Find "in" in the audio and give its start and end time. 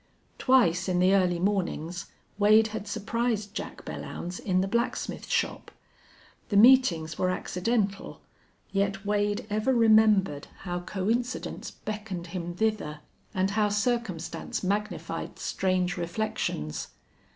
0.89-0.97, 4.39-4.61